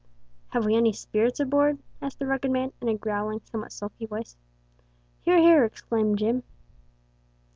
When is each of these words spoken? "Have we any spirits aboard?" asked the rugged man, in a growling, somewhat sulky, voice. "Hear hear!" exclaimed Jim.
"Have 0.49 0.65
we 0.65 0.75
any 0.75 0.93
spirits 0.93 1.39
aboard?" 1.39 1.77
asked 2.01 2.17
the 2.17 2.25
rugged 2.25 2.49
man, 2.49 2.73
in 2.81 2.87
a 2.89 2.97
growling, 2.97 3.39
somewhat 3.45 3.71
sulky, 3.71 4.07
voice. 4.07 4.35
"Hear 5.21 5.37
hear!" 5.37 5.63
exclaimed 5.63 6.17
Jim. 6.17 6.41